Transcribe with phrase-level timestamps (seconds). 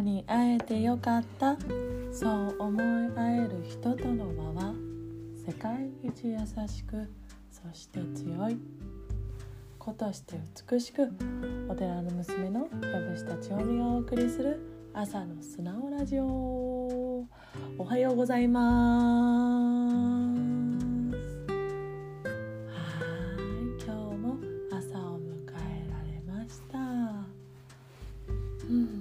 [0.00, 1.58] 朝に会えてよかった。
[2.10, 2.84] そう思い
[3.14, 4.74] 合える人との輪は
[5.46, 7.06] 世界一優しく
[7.50, 8.58] そして強い。
[9.78, 11.10] 子として美しく
[11.68, 14.58] お寺の娘の藪下千代美がお送りする
[14.94, 16.24] 朝の素直ラジオ。
[16.24, 17.28] お
[17.84, 18.60] はようございま
[20.34, 20.40] す。
[22.70, 22.86] は
[23.36, 24.38] い今日も
[24.72, 25.24] 朝を迎
[25.58, 26.78] えられました。
[28.66, 28.99] うん。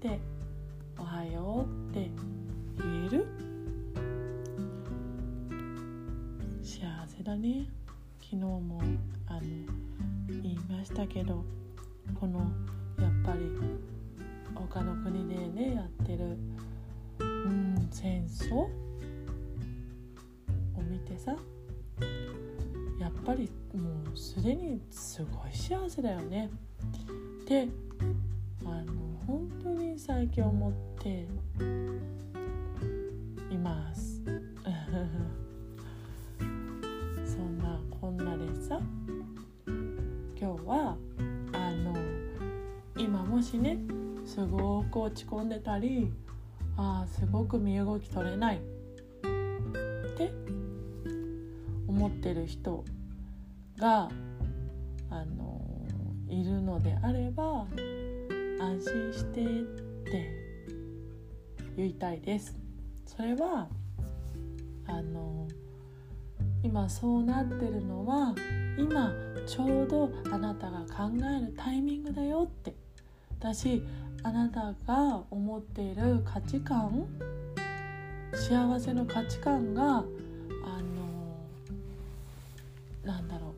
[0.00, 0.20] て
[0.98, 2.10] 「おはよう」って
[2.78, 3.26] 言える？
[6.62, 7.68] 幸せだね。
[8.20, 8.80] 昨日も
[9.26, 9.40] あの
[10.42, 11.44] 言いましたけど
[12.20, 12.40] この
[13.00, 13.40] やっぱり
[14.54, 16.36] 他の国でねやってる
[17.18, 18.54] うん戦争？
[18.54, 18.68] を
[20.90, 21.34] 見てさ
[23.00, 26.50] やっぱりもうすでにすごい幸せだよね。
[27.46, 28.27] であの本当
[29.98, 31.26] に最近思って
[33.50, 34.22] います。
[37.26, 38.80] そんなこんなでさ
[40.40, 40.96] 今日は
[41.52, 41.96] あの
[42.96, 43.78] 今もしね
[44.24, 46.12] すごく落ち込んでたり
[46.76, 48.60] あーすごく身動き取れないっ
[50.16, 50.32] て
[51.88, 52.84] 思ってる人
[53.76, 54.08] が
[55.10, 55.60] あの
[56.28, 57.66] いるのであれば
[58.60, 60.30] 安心してって
[61.76, 62.56] 言いたいです。
[63.06, 63.68] それは
[64.86, 65.46] あの
[66.62, 68.34] 今そうなってるのは
[68.78, 69.12] 今
[69.46, 72.74] ちょうどあなたが考えるタイミングだよって。
[73.40, 73.84] 私
[74.24, 77.06] あなたが思っている価値観
[78.32, 80.04] 幸せの価値観があの
[83.04, 83.54] なんだろ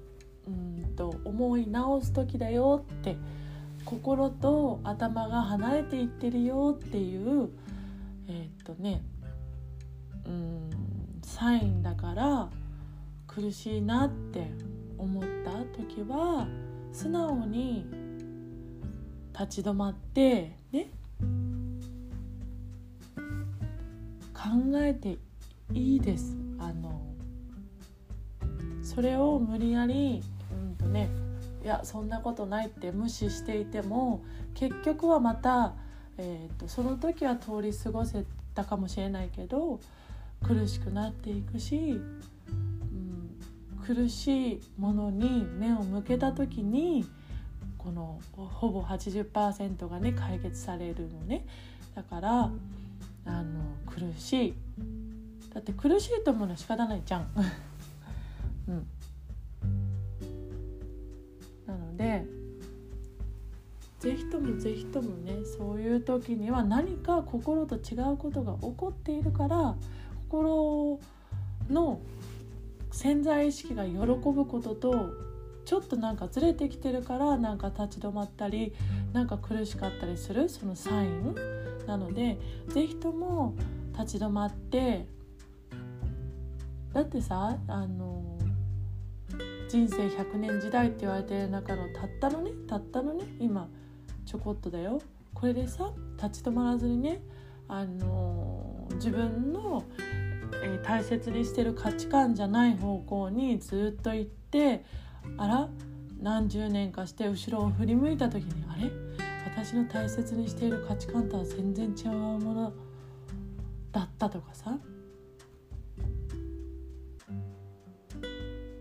[0.47, 3.17] ううんと思い直す時だよって
[3.91, 7.51] 心と頭が離れていってるよっていう
[8.29, 9.03] えー、っとね
[10.25, 10.71] うん
[11.25, 12.49] サインだから
[13.27, 14.47] 苦しいなって
[14.97, 16.47] 思った時は
[16.93, 17.85] 素直に
[19.37, 20.93] 立ち止まってね
[24.33, 25.19] 考えて
[25.73, 26.37] いいです。
[26.59, 27.03] あの
[28.83, 30.23] それを無理やり
[30.53, 31.11] うんとね
[31.63, 34.23] いやそんなことないって無視していても
[34.55, 35.75] 結局はまた、
[36.19, 39.81] えーと、その時は通り過ごせたかもしれないけど
[40.43, 43.31] 苦しくなっていくし、うん、
[43.85, 47.05] 苦しいものに目を向けた時に
[47.77, 51.47] このほぼ80%がね解決されるのね。
[51.95, 52.51] だから
[53.25, 54.55] あの苦しい。
[55.53, 57.27] だって苦しいと思うのは仕方ないじゃん。
[58.69, 58.87] うん。
[62.01, 62.25] で
[63.99, 69.77] 是非とも是非ともねそういう時には何か心と違うことが起こっているから
[70.31, 70.99] 心
[71.69, 72.01] の
[72.91, 75.11] 潜在意識が喜ぶことと
[75.67, 78.73] ちょっとなんかずれてきてるからなんか立ち止まったり
[79.13, 81.35] なんか苦しかったりするそのサイン
[81.87, 83.55] なので是非とも
[83.93, 85.05] 立ち止まって
[86.95, 88.20] だってさあの
[89.71, 93.69] 人生100年時代って言われてる中のたったのねたったのね今
[94.27, 95.01] ちょこっとだよ。
[95.33, 97.23] これでさ立ち止まらずにね
[97.69, 99.85] あのー、自分の、
[100.65, 104.85] えー、大切にしてる価値観じゃない方向にずっと行って
[105.37, 105.69] あら
[106.21, 108.91] 何十年かして後ろを振り向いた時にあれ？
[109.47, 112.73] 私の大切にしている価値観とは全然違うもの
[113.93, 114.77] だったとかさ。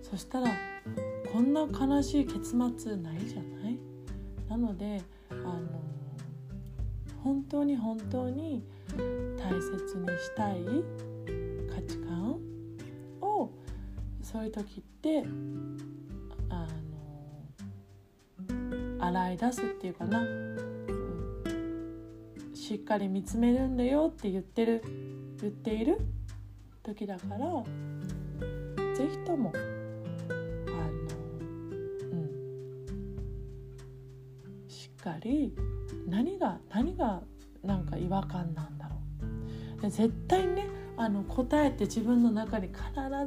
[0.01, 0.47] そしたら
[1.31, 3.77] こんな悲しい結末ないじゃない？
[4.49, 5.61] なのであの
[7.23, 8.63] 本当に本当に
[9.37, 10.63] 大切にしたい
[11.69, 12.39] 価値観
[13.21, 13.51] を
[14.21, 15.23] そういう時って
[16.49, 16.67] あ
[18.99, 20.57] の洗い出すっていうかな、うん、
[22.55, 24.83] しっかり見つめるんだよって言ってる
[25.41, 25.99] 言っている
[26.83, 27.63] 時だから
[28.95, 29.53] 是非とも
[35.03, 35.55] かり
[36.07, 37.21] 何が何が
[37.63, 38.95] なんか違和感なんだろ
[39.77, 39.81] う。
[39.81, 40.67] で絶対ね
[40.97, 42.81] あの答えって自分の中に必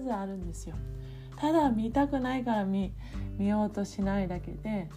[0.05, 0.77] ずあるんですよ。
[1.37, 2.93] ただ見たくないから見
[3.39, 4.89] 見ようとしないだけで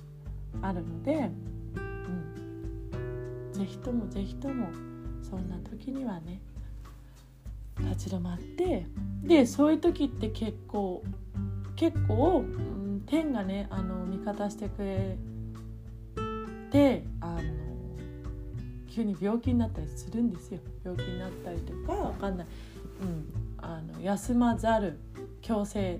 [0.62, 1.32] あるので、
[1.76, 4.68] うん、ぜひともぜひとも
[5.22, 6.42] そんな時にはね
[7.80, 8.86] 立ち止まって
[9.24, 11.04] でそういう時って結構
[11.76, 15.18] 結構、うん、天がねあの味方してくれる
[16.76, 17.42] てあの
[18.90, 20.60] 急に病気になったりするんですよ。
[20.84, 22.48] 病気になったりとかわかんない、
[23.02, 25.00] うん、あの休まざる
[25.42, 26.00] 強制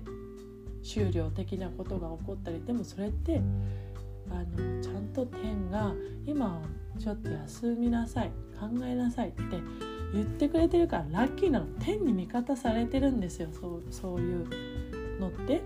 [0.82, 3.40] 終了的なことが起こったりでもそれって
[4.30, 5.92] あのちゃんと天が
[6.26, 6.62] 今
[6.98, 8.30] ちょっと休みなさい
[8.60, 9.42] 考えなさいって
[10.12, 11.66] 言ってくれてるからラッキーなの。
[11.80, 13.48] 天に味方されてるんですよ。
[13.52, 14.46] そうそういう
[15.20, 15.62] のって。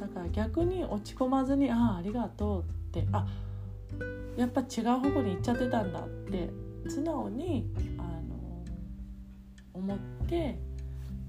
[0.00, 3.06] だから逆に落ち込まずに「ああありがとう」って。
[3.12, 3.26] あ
[4.36, 6.50] やっぱ違う方向に行っちゃってたんだって
[6.88, 7.66] 素直に
[7.98, 8.64] あの
[9.74, 9.98] 思っ
[10.28, 10.58] て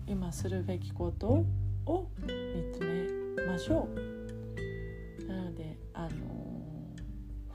[0.07, 1.45] 今するべきこと
[1.85, 2.27] を見
[2.73, 5.27] つめましょう。
[5.27, 6.09] なのであの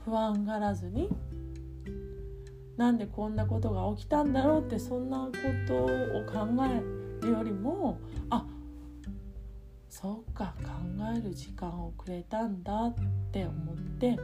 [0.03, 1.09] 不安がらずに
[2.77, 5.31] なんでこんなことが起きたんだろうってそんなこ
[5.67, 5.87] とを
[6.25, 7.99] 考えるよりも
[8.29, 8.45] あ
[9.89, 10.71] そうか考
[11.17, 12.95] える時間をくれたんだっ
[13.31, 14.19] て思って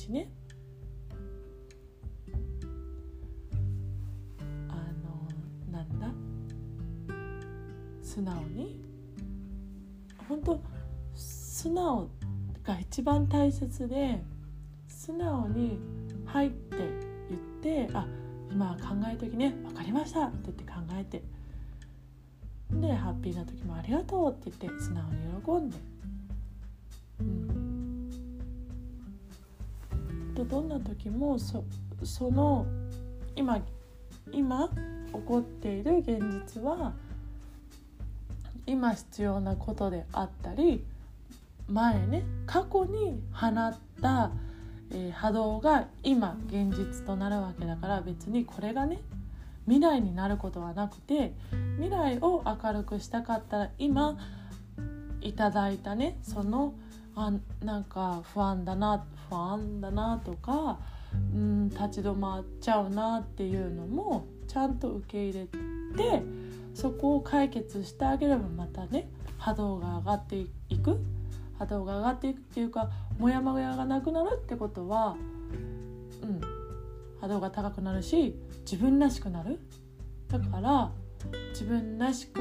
[0.00, 0.30] 毎日ね。
[4.68, 4.74] あ
[5.04, 6.10] のなんだ？
[8.02, 8.80] 素直に？
[10.28, 10.62] 本当
[11.14, 12.08] 素直
[12.62, 14.22] が一番大切で
[14.88, 15.78] 素直に
[16.24, 16.76] 「はい」って
[17.62, 18.06] 言って「あ
[18.50, 21.22] 今考える時ね分かりました」って言って考えて。
[22.70, 25.89] でハッピーな時も「ありがとう」って言って素直に喜んで。
[30.50, 31.64] どんな時もそ
[32.02, 32.66] その
[33.36, 33.60] 今
[34.32, 36.92] 今起こっている現実は
[38.66, 40.84] 今必要なことであったり
[41.68, 44.30] 前ね過去に放った、
[44.92, 49.00] え、波動が今現実となるわけだから別にこれがね
[49.66, 51.32] 未来になることはなくて
[51.76, 54.18] 未来を明るくしたかったら今
[55.20, 56.74] いただいたねその
[57.14, 57.32] あ
[57.64, 60.80] なんか不安だな不安だなとか
[61.34, 66.22] うん立ち止まっちゃうなっていうのもちゃんと受け入れて
[66.74, 70.36] そこを解決してあげればまたね波動が上がって
[70.68, 70.98] いく。
[71.58, 72.88] 波動が上がっていくっていうか
[73.18, 75.14] モヤモヤがなくなるってことは
[76.22, 76.40] うん
[77.20, 79.60] 波動が高くなるし自分らしくなる。
[80.28, 80.90] だから
[81.50, 82.40] 自分らしく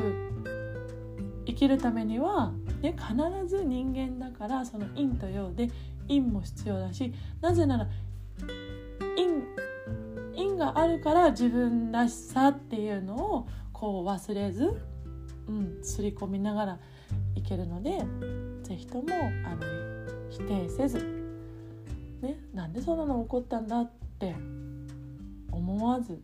[1.45, 5.69] 生きるためには、ね、必ず人間だからその陰と陽で
[6.09, 7.87] 陰も必要だしなぜなら
[9.15, 9.27] 陰
[10.35, 14.81] 陰があるから自分らしさっていうのをこう忘れず、
[15.47, 16.79] うん、刷り込みながら
[17.35, 18.03] いけるので
[18.63, 19.07] ぜひとも
[19.45, 19.61] あの
[20.29, 20.97] 否定せず、
[22.21, 24.35] ね、なんでそんなの起こったんだって
[25.51, 26.21] 思わず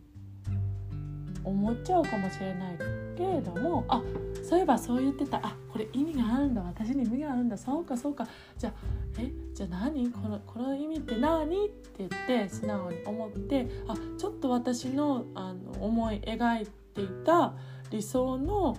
[1.43, 2.77] 思っちゃうかもしれない
[3.15, 4.01] けれどもあ
[4.43, 5.37] そういえばそう言ってた。
[5.37, 6.61] あこれ意味があるんだ。
[6.61, 8.27] 私に意味あるんだそうかそうか。
[8.57, 8.73] じゃあ
[9.19, 10.11] えじゃあ何？
[10.11, 11.65] このこの意味って何？
[11.67, 17.53] って言って素直に思ってあちょっと私のあの思い描いていた
[17.91, 18.77] 理想の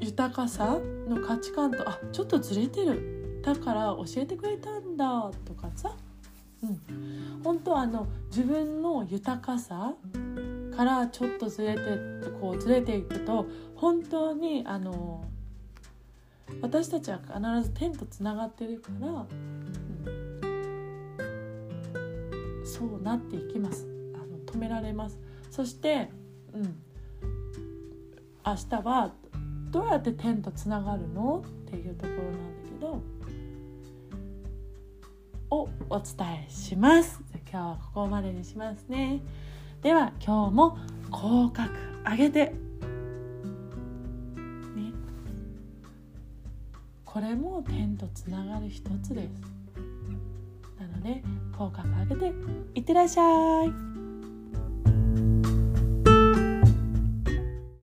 [0.00, 0.78] 豊かさ
[1.08, 3.40] の価値観とあちょっとずれてる。
[3.42, 5.30] だから教えてくれたんだ。
[5.44, 5.94] とかさ、
[6.62, 9.92] うん、本当あの自分の豊かさ
[10.74, 11.80] からちょっとずれて
[12.40, 15.24] こうずれていくと本当にあの
[16.62, 19.12] 私たちは必ず天とつながってるから、う
[22.62, 23.86] ん、そうなっていきます。
[24.14, 25.18] あの止められます。
[25.50, 26.10] そして、
[26.52, 26.82] うん、
[28.44, 29.12] 明日は
[29.70, 31.44] どうやって天とつながるの？
[31.66, 32.38] っていうところなんだ
[32.70, 33.02] けど
[35.50, 37.22] をお伝えします。
[37.52, 39.20] 今日はここまでにしますね。
[39.82, 40.78] では今日も
[41.10, 41.70] 口角
[42.10, 42.54] 上げて。
[47.14, 49.40] これも天とつながる一つです。
[50.80, 51.22] なので
[51.56, 52.34] 口角上げて
[52.74, 53.93] いってらっしゃい。